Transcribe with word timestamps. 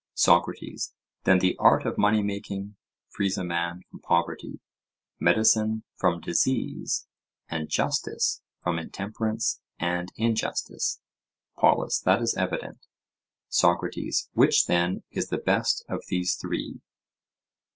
SOCRATES: 0.15 0.95
Then 1.25 1.37
the 1.37 1.55
art 1.59 1.85
of 1.85 1.95
money 1.99 2.23
making 2.23 2.75
frees 3.09 3.37
a 3.37 3.43
man 3.43 3.83
from 3.91 3.99
poverty; 3.99 4.59
medicine 5.19 5.83
from 5.95 6.19
disease; 6.19 7.05
and 7.47 7.69
justice 7.69 8.41
from 8.63 8.79
intemperance 8.79 9.61
and 9.79 10.11
injustice? 10.15 10.99
POLUS: 11.55 11.99
That 11.99 12.19
is 12.19 12.33
evident. 12.35 12.79
SOCRATES: 13.49 14.27
Which, 14.33 14.65
then, 14.65 15.03
is 15.11 15.27
the 15.29 15.37
best 15.37 15.85
of 15.87 16.01
these 16.09 16.33
three? 16.33 16.81